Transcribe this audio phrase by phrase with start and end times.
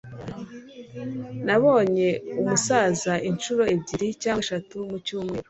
[1.45, 2.09] Nabonye
[2.41, 5.39] umusaza inshuro ebyiri cyangwa eshatu mu cyumweru.